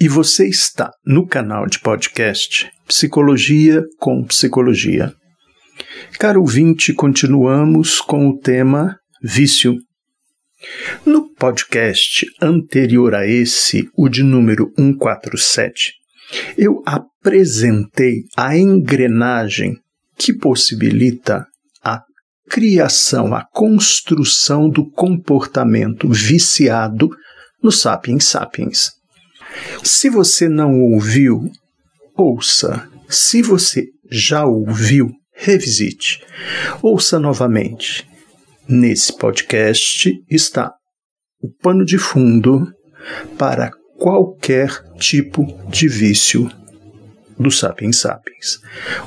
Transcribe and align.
e 0.00 0.08
você 0.08 0.48
está 0.48 0.90
no 1.06 1.24
canal 1.24 1.68
de 1.68 1.78
podcast 1.78 2.68
Psicologia 2.84 3.84
com 4.00 4.24
Psicologia. 4.24 5.14
Caro 6.18 6.40
ouvinte, 6.40 6.92
continuamos 6.92 8.00
com 8.00 8.28
o 8.28 8.36
tema 8.36 8.96
vício. 9.22 9.76
No 11.06 11.32
podcast 11.32 12.26
anterior 12.42 13.14
a 13.14 13.24
esse, 13.24 13.88
o 13.96 14.08
de 14.08 14.24
número 14.24 14.72
147, 14.76 15.92
eu 16.56 16.82
apresentei 16.84 18.24
a 18.36 18.58
engrenagem 18.58 19.76
que 20.18 20.32
possibilita 20.32 21.46
a 21.82 22.02
criação, 22.50 23.34
a 23.34 23.44
construção 23.44 24.68
do 24.68 24.90
comportamento 24.90 26.08
viciado 26.08 27.08
no 27.62 27.70
Sapiens 27.70 28.24
Sapiens. 28.24 28.90
Se 29.82 30.10
você 30.10 30.48
não 30.48 30.80
ouviu, 30.80 31.50
ouça. 32.16 32.88
Se 33.08 33.40
você 33.40 33.86
já 34.10 34.44
ouviu, 34.44 35.10
revisite. 35.32 36.20
Ouça 36.82 37.18
novamente. 37.18 38.06
Nesse 38.68 39.16
podcast 39.16 40.12
está 40.28 40.74
o 41.40 41.48
pano 41.62 41.84
de 41.84 41.96
fundo 41.96 42.70
para 43.38 43.70
qualquer 43.96 44.70
tipo 44.98 45.46
de 45.68 45.88
vício 45.88 46.50
do 47.38 47.50
Sapiens 47.50 48.00
Sapiens. 48.00 48.58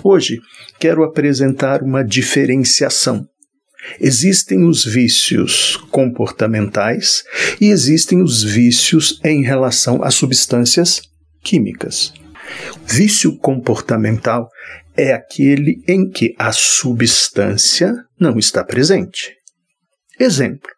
Hoje 0.04 0.40
quero 0.80 1.04
apresentar 1.04 1.82
uma 1.82 2.04
diferenciação. 2.04 3.28
Existem 4.00 4.64
os 4.64 4.86
vícios 4.86 5.76
comportamentais 5.90 7.24
e 7.60 7.70
existem 7.70 8.22
os 8.22 8.44
vícios 8.44 9.20
em 9.24 9.44
relação 9.44 10.04
a 10.04 10.12
substâncias 10.12 11.02
químicas. 11.44 12.14
Vício 12.88 13.36
comportamental 13.38 14.48
é 14.96 15.14
aquele 15.14 15.82
em 15.88 16.10
que 16.10 16.36
a 16.38 16.52
substância 16.52 17.94
não 18.20 18.38
está 18.38 18.64
presente. 18.64 19.34
Exemplo: 20.20 20.70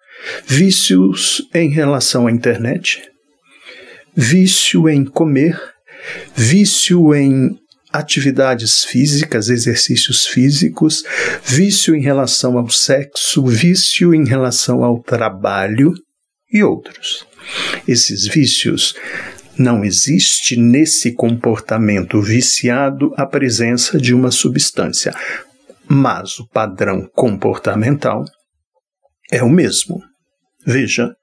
vícios 0.45 1.41
em 1.53 1.69
relação 1.69 2.27
à 2.27 2.31
internet, 2.31 3.01
vício 4.15 4.87
em 4.87 5.03
comer, 5.03 5.59
vício 6.35 7.13
em 7.13 7.57
atividades 7.91 8.83
físicas, 8.83 9.49
exercícios 9.49 10.25
físicos, 10.25 11.03
vício 11.43 11.95
em 11.95 12.01
relação 12.01 12.57
ao 12.57 12.67
sexo, 12.69 13.45
vício 13.45 14.15
em 14.15 14.25
relação 14.25 14.83
ao 14.83 14.99
trabalho 14.99 15.93
e 16.51 16.63
outros. 16.63 17.27
Esses 17.87 18.25
vícios 18.27 18.95
não 19.57 19.85
existe 19.85 20.57
nesse 20.57 21.13
comportamento 21.13 22.19
viciado 22.19 23.13
a 23.15 23.25
presença 23.27 23.99
de 23.99 24.13
uma 24.13 24.31
substância, 24.31 25.13
mas 25.87 26.39
o 26.39 26.47
padrão 26.47 27.07
comportamental 27.13 28.25
é 29.31 29.43
o 29.43 29.49
mesmo. 29.49 30.01
Veja, 30.65 31.13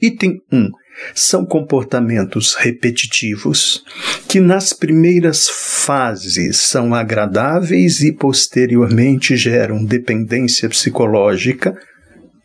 item 0.00 0.38
1 0.50 0.70
são 1.14 1.44
comportamentos 1.44 2.54
repetitivos 2.54 3.84
que, 4.28 4.40
nas 4.40 4.72
primeiras 4.72 5.48
fases, 5.48 6.58
são 6.58 6.94
agradáveis 6.94 8.00
e 8.00 8.12
posteriormente 8.12 9.36
geram 9.36 9.84
dependência 9.84 10.68
psicológica 10.68 11.74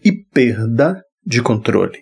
e 0.04 0.12
perda 0.12 1.02
de 1.26 1.42
controle. 1.42 2.00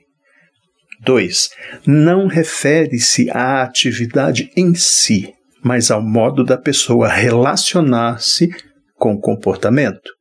2. 1.04 1.50
Não 1.86 2.28
refere-se 2.28 3.30
à 3.30 3.62
atividade 3.62 4.50
em 4.56 4.74
si, 4.74 5.32
mas 5.64 5.92
ao 5.92 6.02
modo 6.02 6.44
da 6.44 6.58
pessoa 6.58 7.08
relacionar-se 7.08 8.50
com 8.96 9.14
o 9.14 9.20
comportamento. 9.20 10.12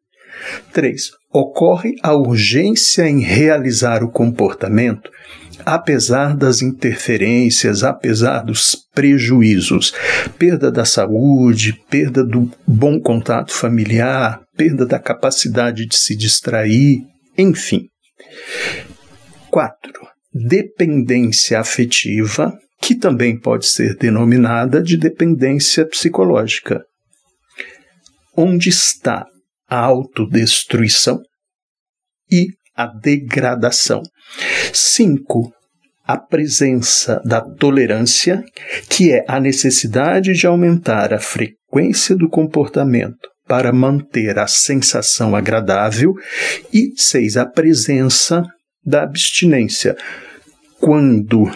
3. 0.73 1.11
Ocorre 1.39 1.97
a 2.03 2.15
urgência 2.15 3.07
em 3.07 3.21
realizar 3.21 4.03
o 4.03 4.11
comportamento 4.11 5.11
apesar 5.67 6.37
das 6.37 6.63
interferências, 6.63 7.83
apesar 7.83 8.43
dos 8.43 8.77
prejuízos, 8.95 9.93
perda 10.39 10.71
da 10.71 10.85
saúde, 10.85 11.73
perda 11.91 12.25
do 12.25 12.51
bom 12.67 13.01
contato 13.01 13.53
familiar, 13.53 14.41
perda 14.57 14.87
da 14.87 14.99
capacidade 14.99 15.87
de 15.87 15.97
se 15.97 16.17
distrair, 16.17 17.01
enfim. 17.37 17.89
4. 19.51 19.93
Dependência 20.33 21.59
afetiva, 21.59 22.57
que 22.81 22.95
também 22.95 23.39
pode 23.39 23.67
ser 23.67 23.97
denominada 23.97 24.81
de 24.81 24.97
dependência 24.97 25.85
psicológica. 25.85 26.83
Onde 28.37 28.69
está 28.69 29.27
a 29.69 29.79
autodestruição 29.79 31.21
e 32.31 32.49
a 32.75 32.87
degradação. 32.87 34.03
5. 34.73 35.53
A 36.05 36.17
presença 36.19 37.21
da 37.25 37.41
tolerância, 37.41 38.45
que 38.89 39.13
é 39.13 39.25
a 39.27 39.41
necessidade 39.41 40.35
de 40.35 40.47
aumentar 40.47 41.13
a 41.13 41.19
frequência 41.19 42.15
do 42.15 42.29
comportamento 42.29 43.29
para 43.49 43.73
manter 43.73 44.39
a 44.39 44.47
sensação 44.47 45.35
agradável. 45.35 46.13
E 46.73 46.93
6. 46.97 47.37
A 47.37 47.47
presença 47.47 48.43
da 48.85 49.03
abstinência, 49.03 49.97
quando 50.79 51.51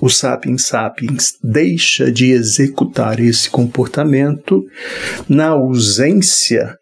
o 0.00 0.08
sapiens 0.08 0.66
sapiens 0.66 1.32
deixa 1.42 2.12
de 2.12 2.30
executar 2.30 3.18
esse 3.18 3.50
comportamento 3.50 4.62
na 5.28 5.48
ausência 5.48 6.76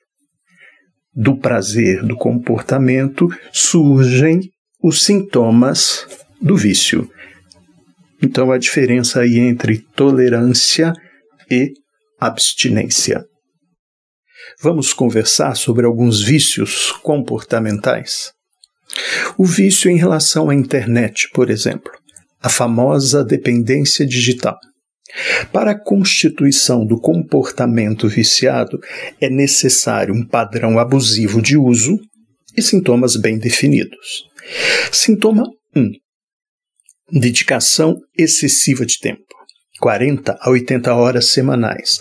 do 1.17 1.39
prazer, 1.39 2.03
do 2.03 2.15
comportamento, 2.15 3.27
surgem 3.51 4.51
os 4.83 5.03
sintomas 5.03 6.07
do 6.41 6.57
vício. 6.57 7.11
Então, 8.23 8.53
a 8.53 8.59
diferença 8.59 9.21
aí 9.21 9.39
entre 9.39 9.79
tolerância 9.95 10.93
e 11.51 11.73
abstinência. 12.21 13.25
Vamos 14.61 14.93
conversar 14.93 15.57
sobre 15.57 15.87
alguns 15.87 16.23
vícios 16.23 16.93
comportamentais. 17.03 18.33
O 19.37 19.45
vício 19.45 19.91
em 19.91 19.97
relação 19.97 20.49
à 20.49 20.55
internet, 20.55 21.29
por 21.33 21.51
exemplo, 21.51 21.91
a 22.41 22.49
famosa 22.49 23.25
dependência 23.25 24.07
digital. 24.07 24.57
Para 25.53 25.73
a 25.73 25.79
constituição 25.79 26.85
do 26.85 27.01
comportamento 27.01 28.09
viciado, 28.09 28.79
é 29.21 29.31
necessário 29.31 30.15
um 30.15 30.27
padrão 30.27 30.79
abusivo 30.79 31.41
de 31.41 31.57
uso 31.57 31.99
e 32.57 32.63
sintomas 32.63 33.17
bem 33.17 33.39
definidos. 33.39 34.25
Sintoma 34.93 35.45
1. 35.75 35.91
Dedicação 37.13 37.97
excessiva 38.17 38.85
de 38.85 38.99
tempo. 38.99 39.23
40 39.79 40.39
a 40.41 40.51
80 40.51 40.95
horas 40.95 41.29
semanais. 41.29 41.99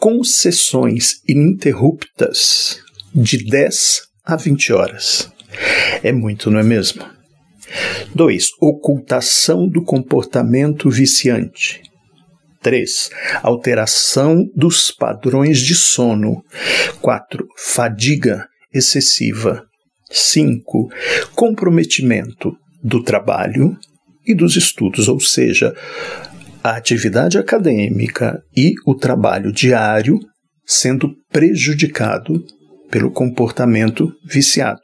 Com 0.00 0.24
sessões 0.24 1.20
ininterruptas 1.28 2.80
de 3.14 3.44
10 3.44 4.02
a 4.24 4.36
20 4.36 4.72
horas. 4.72 5.30
É 6.02 6.10
muito, 6.10 6.50
não 6.50 6.58
é 6.58 6.62
mesmo? 6.62 7.04
2. 8.14 8.48
Ocultação 8.60 9.68
do 9.68 9.82
comportamento 9.84 10.90
viciante. 10.90 11.82
3. 12.62 13.10
Alteração 13.42 14.44
dos 14.54 14.90
padrões 14.90 15.58
de 15.58 15.74
sono. 15.74 16.42
4. 17.00 17.46
Fadiga 17.56 18.46
excessiva. 18.72 19.64
5. 20.10 20.88
Comprometimento 21.34 22.52
do 22.82 23.02
trabalho 23.02 23.76
e 24.26 24.34
dos 24.34 24.56
estudos, 24.56 25.08
ou 25.08 25.18
seja, 25.20 25.74
a 26.62 26.76
atividade 26.76 27.38
acadêmica 27.38 28.40
e 28.56 28.74
o 28.86 28.94
trabalho 28.94 29.52
diário 29.52 30.18
sendo 30.64 31.12
prejudicado 31.30 32.44
pelo 32.90 33.10
comportamento 33.10 34.12
viciado. 34.24 34.80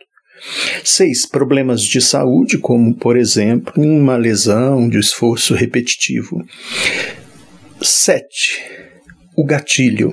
6. 0.84 1.26
Problemas 1.26 1.82
de 1.82 2.00
saúde, 2.00 2.58
como, 2.58 2.94
por 2.94 3.16
exemplo, 3.16 3.72
uma 3.76 4.16
lesão 4.16 4.88
de 4.88 4.98
esforço 4.98 5.54
repetitivo. 5.54 6.42
7. 7.80 8.60
O 9.36 9.44
gatilho. 9.44 10.12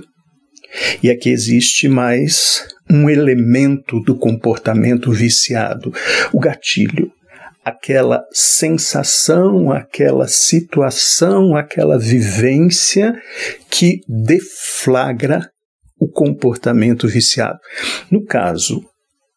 E 1.01 1.09
aqui 1.09 1.29
existe 1.29 1.87
mais 1.87 2.67
um 2.89 3.09
elemento 3.09 3.99
do 4.01 4.15
comportamento 4.15 5.11
viciado, 5.11 5.91
o 6.31 6.39
gatilho. 6.39 7.11
Aquela 7.63 8.23
sensação, 8.31 9.71
aquela 9.71 10.27
situação, 10.27 11.55
aquela 11.55 11.97
vivência 11.97 13.19
que 13.71 14.01
deflagra 14.07 15.49
o 15.99 16.07
comportamento 16.07 17.07
viciado. 17.07 17.57
No 18.11 18.23
caso 18.23 18.83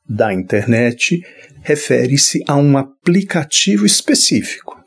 da 0.06 0.34
internet, 0.34 1.22
refere-se 1.62 2.42
a 2.46 2.56
um 2.56 2.76
aplicativo 2.76 3.86
específico 3.86 4.77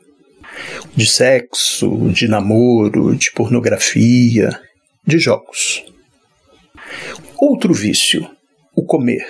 de 0.94 1.06
sexo, 1.06 2.10
de 2.10 2.28
namoro, 2.28 3.14
de 3.14 3.30
pornografia, 3.32 4.58
de 5.06 5.18
jogos. 5.18 5.82
Outro 7.38 7.72
vício, 7.72 8.28
o 8.74 8.84
comer. 8.84 9.24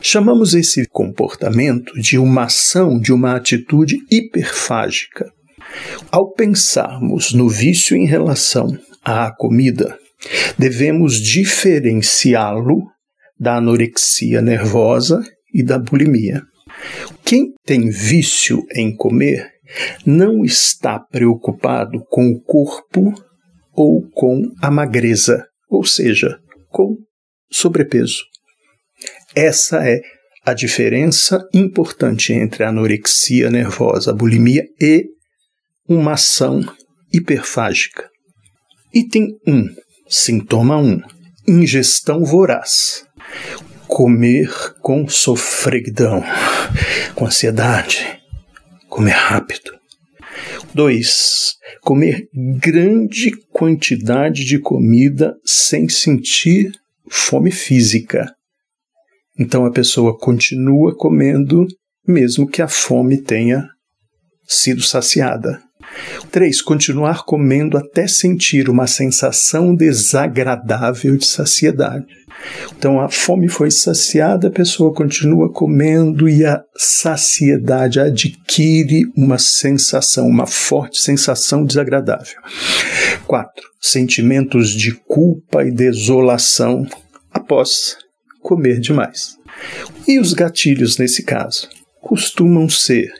Chamamos 0.00 0.54
esse 0.54 0.86
comportamento 0.88 1.92
de 2.00 2.18
uma 2.18 2.44
ação, 2.44 2.98
de 2.98 3.12
uma 3.12 3.36
atitude 3.36 3.96
hiperfágica. 4.10 5.32
Ao 6.10 6.30
pensarmos 6.32 7.32
no 7.32 7.48
vício 7.48 7.96
em 7.96 8.06
relação 8.06 8.78
à 9.02 9.32
comida, 9.36 9.98
devemos 10.58 11.20
diferenciá-lo 11.20 12.82
da 13.38 13.56
anorexia 13.56 14.40
nervosa 14.40 15.22
e 15.52 15.62
da 15.62 15.78
bulimia. 15.78 16.42
Quem 17.24 17.52
tem 17.64 17.88
vício 17.90 18.64
em 18.74 18.94
comer 18.94 19.53
não 20.04 20.44
está 20.44 20.98
preocupado 20.98 22.04
com 22.08 22.30
o 22.30 22.40
corpo 22.40 23.14
ou 23.72 24.08
com 24.10 24.42
a 24.62 24.70
magreza, 24.70 25.46
ou 25.68 25.84
seja, 25.84 26.38
com 26.68 26.96
sobrepeso. 27.50 28.22
Essa 29.34 29.88
é 29.88 30.00
a 30.44 30.52
diferença 30.52 31.48
importante 31.52 32.32
entre 32.32 32.64
a 32.64 32.68
anorexia 32.68 33.50
nervosa, 33.50 34.10
a 34.10 34.14
bulimia 34.14 34.64
e 34.80 35.06
uma 35.88 36.12
ação 36.12 36.60
hiperfágica. 37.12 38.08
Item 38.92 39.28
1, 39.46 39.68
sintoma 40.08 40.76
1, 40.76 41.00
ingestão 41.48 42.24
voraz. 42.24 43.04
Comer 43.86 44.50
com 44.80 45.06
sofreguidão, 45.06 46.22
com 47.14 47.26
ansiedade, 47.26 48.23
comer 48.94 49.10
rápido. 49.10 49.72
2. 50.72 51.56
Comer 51.80 52.28
grande 52.32 53.32
quantidade 53.52 54.44
de 54.44 54.60
comida 54.60 55.36
sem 55.44 55.88
sentir 55.88 56.70
fome 57.10 57.50
física. 57.50 58.32
Então 59.36 59.66
a 59.66 59.72
pessoa 59.72 60.16
continua 60.16 60.96
comendo 60.96 61.66
mesmo 62.06 62.48
que 62.48 62.62
a 62.62 62.68
fome 62.68 63.20
tenha 63.20 63.68
sido 64.46 64.80
saciada. 64.80 65.60
3. 66.30 66.62
Continuar 66.62 67.24
comendo 67.24 67.76
até 67.76 68.06
sentir 68.06 68.68
uma 68.68 68.86
sensação 68.86 69.74
desagradável 69.74 71.16
de 71.16 71.26
saciedade. 71.26 72.06
Então 72.76 73.00
a 73.00 73.08
fome 73.08 73.48
foi 73.48 73.70
saciada, 73.70 74.48
a 74.48 74.50
pessoa 74.50 74.92
continua 74.92 75.52
comendo 75.52 76.28
e 76.28 76.44
a 76.44 76.62
saciedade 76.76 78.00
adquire 78.00 79.04
uma 79.16 79.38
sensação, 79.38 80.26
uma 80.26 80.46
forte 80.46 81.00
sensação 81.00 81.64
desagradável. 81.64 82.36
4. 83.26 83.64
Sentimentos 83.80 84.70
de 84.70 84.92
culpa 84.92 85.64
e 85.64 85.70
desolação 85.70 86.86
após 87.32 87.96
comer 88.40 88.80
demais. 88.80 89.36
E 90.06 90.18
os 90.18 90.32
gatilhos 90.32 90.98
nesse 90.98 91.22
caso 91.22 91.68
costumam 92.00 92.68
ser 92.68 93.10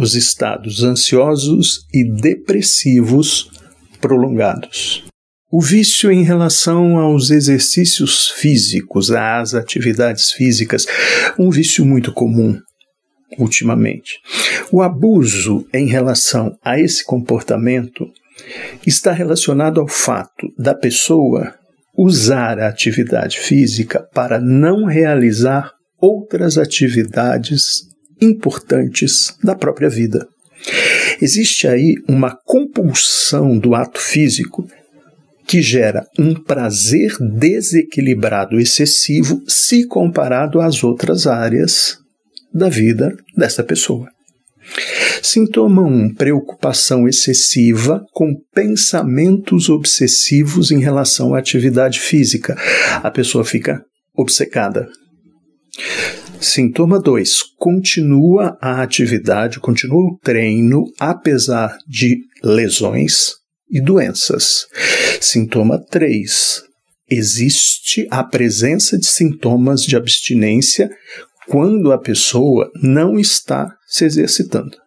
os 0.00 0.14
estados 0.14 0.82
ansiosos 0.82 1.86
e 1.92 2.02
depressivos 2.02 3.50
prolongados. 4.00 5.04
O 5.52 5.60
vício 5.60 6.10
em 6.10 6.22
relação 6.22 6.96
aos 6.96 7.30
exercícios 7.30 8.28
físicos, 8.28 9.10
às 9.10 9.52
atividades 9.54 10.30
físicas, 10.32 10.86
um 11.38 11.50
vício 11.50 11.84
muito 11.84 12.12
comum 12.12 12.58
ultimamente. 13.38 14.20
O 14.72 14.80
abuso 14.80 15.66
em 15.72 15.86
relação 15.86 16.56
a 16.64 16.78
esse 16.80 17.04
comportamento 17.04 18.08
está 18.86 19.12
relacionado 19.12 19.80
ao 19.80 19.88
fato 19.88 20.52
da 20.58 20.74
pessoa 20.74 21.54
usar 21.96 22.58
a 22.58 22.68
atividade 22.68 23.38
física 23.38 24.08
para 24.14 24.40
não 24.40 24.84
realizar 24.84 25.72
outras 26.00 26.56
atividades 26.56 27.89
importantes 28.20 29.36
da 29.42 29.54
própria 29.54 29.88
vida. 29.88 30.26
Existe 31.20 31.66
aí 31.66 31.94
uma 32.08 32.36
compulsão 32.44 33.58
do 33.58 33.74
ato 33.74 34.00
físico 34.00 34.66
que 35.46 35.60
gera 35.60 36.06
um 36.18 36.34
prazer 36.34 37.12
desequilibrado 37.18 38.60
excessivo 38.60 39.42
se 39.48 39.86
comparado 39.86 40.60
às 40.60 40.84
outras 40.84 41.26
áreas 41.26 41.98
da 42.54 42.68
vida 42.68 43.16
dessa 43.36 43.64
pessoa. 43.64 44.08
Sintoma 45.22 45.82
1: 45.82 45.86
um, 45.86 46.14
preocupação 46.14 47.08
excessiva 47.08 48.04
com 48.12 48.34
pensamentos 48.54 49.68
obsessivos 49.68 50.70
em 50.70 50.80
relação 50.80 51.34
à 51.34 51.38
atividade 51.38 52.00
física. 52.00 52.56
A 53.02 53.10
pessoa 53.10 53.44
fica 53.44 53.82
obcecada. 54.14 54.88
Sintoma 56.40 56.98
2. 56.98 57.42
Continua 57.58 58.56
a 58.62 58.80
atividade, 58.80 59.60
continua 59.60 59.98
o 59.98 60.18
treino, 60.22 60.84
apesar 60.98 61.76
de 61.86 62.18
lesões 62.42 63.34
e 63.70 63.78
doenças. 63.78 64.66
Sintoma 65.20 65.78
3. 65.78 66.62
Existe 67.10 68.08
a 68.10 68.24
presença 68.24 68.98
de 68.98 69.04
sintomas 69.06 69.82
de 69.82 69.96
abstinência 69.96 70.88
quando 71.46 71.92
a 71.92 71.98
pessoa 71.98 72.70
não 72.82 73.18
está 73.18 73.76
se 73.86 74.06
exercitando. 74.06 74.78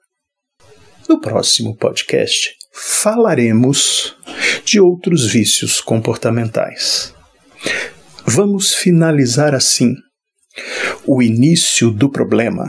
No 1.08 1.22
próximo 1.22 1.78
podcast, 1.78 2.50
falaremos 2.74 4.18
de 4.66 4.80
outros 4.80 5.28
vícios 5.28 5.80
comportamentais. 5.80 7.14
Vamos 8.26 8.74
finalizar 8.74 9.54
assim 9.54 9.94
o 11.06 11.22
início 11.22 11.92
do 11.92 12.10
problema 12.10 12.66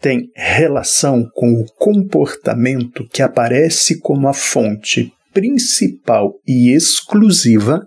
tem 0.00 0.30
relação 0.34 1.28
com 1.34 1.52
o 1.52 1.64
comportamento 1.76 3.06
que 3.08 3.22
aparece 3.22 3.98
como 4.00 4.28
a 4.28 4.34
fonte 4.34 5.12
principal 5.32 6.34
e 6.46 6.74
exclusiva 6.74 7.80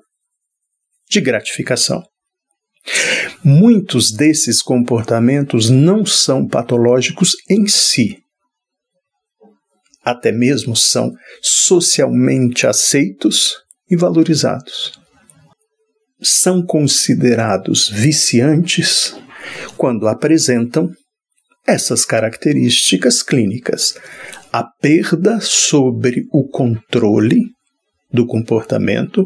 de 1.10 1.22
gratificação. 1.22 2.04
Muitos 3.44 4.12
desses 4.12 4.62
comportamentos 4.62 5.70
não 5.70 6.06
são 6.06 6.48
patológicos 6.48 7.36
em 7.50 7.68
si. 7.68 8.18
Até 10.04 10.32
mesmo 10.32 10.76
são 10.76 11.14
socialmente 11.42 12.66
aceitos 12.66 13.56
e 13.90 13.96
valorizados 13.96 14.97
são 16.22 16.66
considerados 16.66 17.90
viciantes 17.90 19.16
quando 19.76 20.08
apresentam 20.08 20.92
essas 21.66 22.06
características 22.06 23.22
clínicas: 23.22 23.96
a 24.52 24.64
perda 24.64 25.40
sobre 25.42 26.26
o 26.32 26.48
controle 26.48 27.46
do 28.12 28.26
comportamento, 28.26 29.26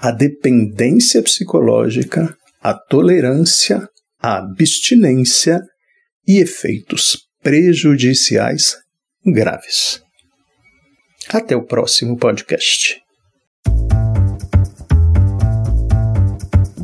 a 0.00 0.10
dependência 0.10 1.22
psicológica, 1.22 2.34
a 2.62 2.74
tolerância, 2.74 3.88
a 4.20 4.38
abstinência 4.38 5.60
e 6.26 6.38
efeitos 6.38 7.18
prejudiciais 7.42 8.76
graves. 9.26 10.00
Até 11.28 11.56
o 11.56 11.64
próximo 11.64 12.16
podcast. 12.16 12.99